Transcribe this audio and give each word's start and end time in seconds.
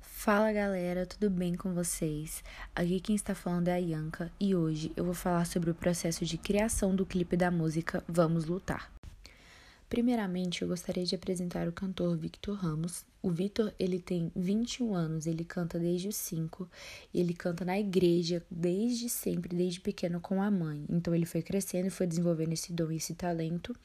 Fala 0.00 0.52
galera, 0.52 1.06
tudo 1.06 1.30
bem 1.30 1.54
com 1.54 1.72
vocês? 1.72 2.44
Aqui 2.76 3.00
quem 3.00 3.16
está 3.16 3.34
falando 3.34 3.68
é 3.68 3.72
a 3.72 3.76
Yanka 3.76 4.30
e 4.38 4.54
hoje 4.54 4.92
eu 4.94 5.04
vou 5.04 5.14
falar 5.14 5.46
sobre 5.46 5.70
o 5.70 5.74
processo 5.74 6.26
de 6.26 6.36
criação 6.36 6.94
do 6.94 7.06
clipe 7.06 7.36
da 7.36 7.50
música 7.50 8.04
Vamos 8.06 8.44
Lutar. 8.44 8.92
Primeiramente, 9.88 10.62
eu 10.62 10.68
gostaria 10.68 11.04
de 11.04 11.14
apresentar 11.14 11.66
o 11.66 11.72
cantor 11.72 12.16
Victor 12.16 12.54
Ramos, 12.54 13.04
o 13.22 13.30
Vitor, 13.30 13.72
ele 13.78 14.00
tem 14.00 14.32
21 14.34 14.94
anos, 14.94 15.26
ele 15.26 15.44
canta 15.44 15.78
desde 15.78 16.08
os 16.08 16.16
5, 16.16 16.66
ele 17.12 17.34
canta 17.34 17.66
na 17.66 17.78
igreja 17.78 18.42
desde 18.50 19.10
sempre, 19.10 19.54
desde 19.54 19.78
pequeno 19.78 20.20
com 20.20 20.42
a 20.42 20.50
mãe. 20.50 20.86
Então 20.88 21.14
ele 21.14 21.26
foi 21.26 21.42
crescendo 21.42 21.88
e 21.88 21.90
foi 21.90 22.06
desenvolvendo 22.06 22.54
esse 22.54 22.72
dom 22.72 22.90
esse 22.90 23.14
talento. 23.14 23.76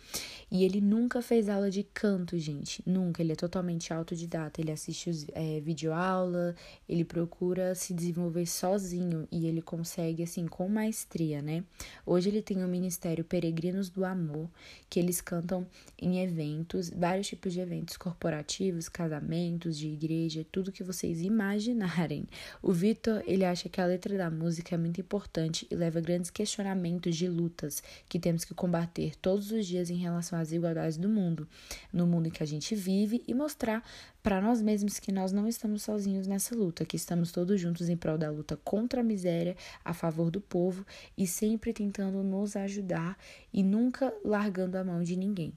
E 0.49 0.63
ele 0.63 0.79
nunca 0.79 1.21
fez 1.21 1.49
aula 1.49 1.69
de 1.69 1.83
canto, 1.83 2.37
gente, 2.39 2.81
nunca. 2.85 3.21
Ele 3.21 3.33
é 3.33 3.35
totalmente 3.35 3.93
autodidata, 3.93 4.61
ele 4.61 4.71
assiste 4.71 5.09
os, 5.09 5.25
é, 5.33 5.59
videoaula, 5.59 6.55
ele 6.87 7.03
procura 7.03 7.75
se 7.75 7.93
desenvolver 7.93 8.45
sozinho 8.45 9.27
e 9.29 9.47
ele 9.47 9.61
consegue, 9.61 10.23
assim, 10.23 10.47
com 10.47 10.69
maestria, 10.69 11.41
né? 11.41 11.63
Hoje 12.05 12.29
ele 12.29 12.41
tem 12.41 12.63
o 12.63 12.67
Ministério 12.69 13.25
Peregrinos 13.25 13.89
do 13.89 14.05
Amor, 14.05 14.49
que 14.89 14.97
eles 14.97 15.19
cantam 15.19 15.67
em 16.01 16.23
eventos, 16.23 16.89
vários 16.89 17.27
tipos 17.27 17.51
de 17.51 17.59
eventos 17.59 17.97
corporativos, 17.97 18.87
casamentos 18.87 19.24
casamentos, 19.25 19.77
de 19.77 19.87
igreja, 19.87 20.45
tudo 20.51 20.71
que 20.71 20.83
vocês 20.83 21.21
imaginarem. 21.21 22.27
O 22.61 22.71
Vitor, 22.71 23.23
ele 23.25 23.43
acha 23.43 23.67
que 23.67 23.81
a 23.81 23.85
letra 23.85 24.17
da 24.17 24.29
música 24.29 24.75
é 24.75 24.77
muito 24.77 25.01
importante 25.01 25.67
e 25.69 25.75
leva 25.75 25.99
grandes 25.99 26.29
questionamentos 26.29 27.15
de 27.15 27.27
lutas 27.27 27.81
que 28.07 28.19
temos 28.19 28.45
que 28.45 28.53
combater 28.53 29.15
todos 29.15 29.51
os 29.51 29.65
dias 29.65 29.89
em 29.89 29.95
relação 29.95 30.37
às 30.37 30.49
desigualdades 30.49 30.97
do 30.97 31.09
mundo, 31.09 31.47
no 31.91 32.05
mundo 32.05 32.27
em 32.27 32.31
que 32.31 32.43
a 32.43 32.45
gente 32.45 32.75
vive 32.75 33.23
e 33.27 33.33
mostrar 33.33 33.83
para 34.21 34.41
nós 34.41 34.61
mesmos 34.61 34.99
que 34.99 35.11
nós 35.11 35.31
não 35.31 35.47
estamos 35.47 35.83
sozinhos 35.83 36.27
nessa 36.27 36.55
luta, 36.55 36.85
que 36.85 36.95
estamos 36.95 37.31
todos 37.31 37.59
juntos 37.59 37.89
em 37.89 37.97
prol 37.97 38.17
da 38.17 38.29
luta 38.29 38.57
contra 38.63 39.01
a 39.01 39.03
miséria, 39.03 39.55
a 39.83 39.93
favor 39.93 40.29
do 40.29 40.41
povo 40.41 40.85
e 41.17 41.25
sempre 41.27 41.73
tentando 41.73 42.23
nos 42.23 42.55
ajudar 42.55 43.17
e 43.51 43.63
nunca 43.63 44.13
largando 44.23 44.77
a 44.77 44.83
mão 44.83 45.01
de 45.03 45.15
ninguém. 45.15 45.53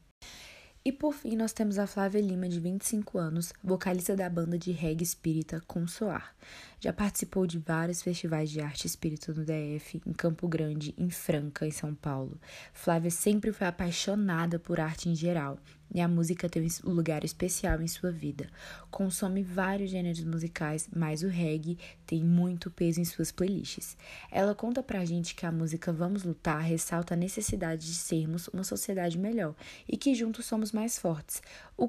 E 0.85 0.93
por 0.93 1.13
fim, 1.13 1.37
nós 1.37 1.53
temos 1.53 1.79
a 1.79 1.87
Flávia 1.87 2.21
Lima, 2.21 2.49
de 2.49 2.61
25 2.61 3.19
anos, 3.19 3.53
vocalista 3.63 4.17
da 4.17 4.31
banda 4.31 4.57
de 4.57 4.73
reggae 4.73 5.03
espírita 5.03 5.61
Consoar. 5.67 6.35
Já 6.81 6.93
participou 6.93 7.45
de 7.45 7.59
vários 7.59 8.01
festivais 8.01 8.49
de 8.49 8.61
arte 8.61 8.87
espírita 8.87 9.33
no 9.33 9.45
DF, 9.45 10.01
em 10.07 10.13
Campo 10.13 10.47
Grande, 10.47 10.95
em 10.97 11.11
Franca, 11.11 11.67
em 11.67 11.73
São 11.73 11.93
Paulo. 11.93 12.41
Flávia 12.73 13.11
sempre 13.11 13.53
foi 13.53 13.67
apaixonada 13.67 14.61
por 14.61 14.79
arte 14.79 15.09
em 15.09 15.15
geral 15.15 15.59
e 15.93 16.01
a 16.01 16.07
música 16.07 16.49
tem 16.49 16.65
um 16.85 16.91
lugar 16.91 17.25
especial 17.25 17.83
em 17.83 17.89
sua 17.89 18.13
vida. 18.13 18.49
Consome 18.93 19.43
vários 19.43 19.91
gêneros 19.91 20.23
musicais, 20.23 20.89
mas 20.95 21.25
o 21.25 21.29
reggae 21.29 21.79
tem 22.07 22.23
muito 22.23 22.71
peso 22.71 23.01
em 23.01 23.05
suas 23.05 23.33
playlists. 23.33 23.97
Ela 24.31 24.55
conta 24.55 24.81
pra 24.81 25.05
gente 25.05 25.35
que 25.35 25.47
a 25.47 25.51
música 25.51 25.93
Vamos 25.93 26.23
Lutar 26.23 26.63
ressalta 26.63 27.15
a 27.15 27.17
necessidade 27.17 27.87
de 27.87 27.95
sermos 27.95 28.47
uma 28.49 28.63
sociedade 28.63 29.19
melhor 29.19 29.57
e 29.89 29.97
que 29.97 30.15
juntos 30.15 30.47
somos 30.47 30.71
mais 30.71 30.97
fortes. 30.97 31.43
O 31.77 31.89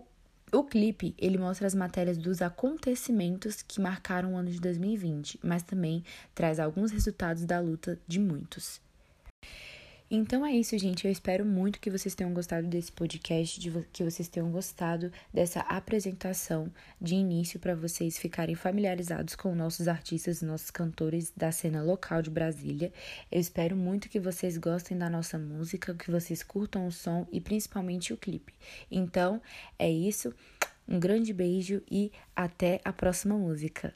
o 0.51 0.63
clipe, 0.63 1.13
ele 1.17 1.37
mostra 1.37 1.67
as 1.67 1.75
matérias 1.75 2.17
dos 2.17 2.41
acontecimentos 2.41 3.61
que 3.61 3.81
marcaram 3.81 4.33
o 4.33 4.37
ano 4.37 4.49
de 4.49 4.59
2020, 4.59 5.39
mas 5.43 5.63
também 5.63 6.03
traz 6.33 6.59
alguns 6.59 6.91
resultados 6.91 7.45
da 7.45 7.59
luta 7.59 7.99
de 8.07 8.19
muitos. 8.19 8.81
Então 10.11 10.43
é 10.43 10.51
isso, 10.51 10.75
gente. 10.79 11.05
Eu 11.05 11.11
espero 11.11 11.45
muito 11.45 11.79
que 11.79 11.91
vocês 11.91 12.15
tenham 12.15 12.33
gostado 12.33 12.65
desse 12.65 12.91
podcast, 12.91 13.59
de 13.59 13.69
que 13.93 14.03
vocês 14.03 14.27
tenham 14.27 14.49
gostado 14.51 15.11
dessa 15.31 15.59
apresentação 15.59 16.73
de 16.99 17.13
início 17.13 17.59
para 17.59 17.75
vocês 17.75 18.17
ficarem 18.17 18.55
familiarizados 18.55 19.35
com 19.35 19.53
nossos 19.53 19.87
artistas, 19.87 20.41
nossos 20.41 20.71
cantores 20.71 21.31
da 21.37 21.51
cena 21.51 21.83
local 21.83 22.23
de 22.23 22.31
Brasília. 22.31 22.91
Eu 23.31 23.39
espero 23.39 23.75
muito 23.75 24.09
que 24.09 24.19
vocês 24.19 24.57
gostem 24.57 24.97
da 24.97 25.11
nossa 25.11 25.37
música, 25.37 25.93
que 25.93 26.09
vocês 26.09 26.41
curtam 26.41 26.87
o 26.87 26.91
som 26.91 27.27
e 27.31 27.39
principalmente 27.39 28.11
o 28.11 28.17
clipe. 28.17 28.53
Então 28.89 29.39
é 29.77 29.91
isso. 29.91 30.33
Um 30.87 30.99
grande 30.99 31.31
beijo 31.31 31.83
e 31.89 32.11
até 32.35 32.81
a 32.83 32.91
próxima 32.91 33.37
música. 33.37 33.93